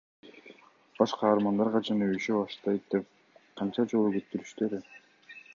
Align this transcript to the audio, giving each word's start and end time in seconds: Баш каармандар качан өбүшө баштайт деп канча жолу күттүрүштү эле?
Баш 1.01 1.13
каармандар 1.19 1.69
качан 1.75 2.01
өбүшө 2.07 2.39
баштайт 2.39 2.89
деп 2.97 3.15
канча 3.63 3.89
жолу 3.95 4.15
күттүрүштү 4.17 4.71
эле? 4.73 4.85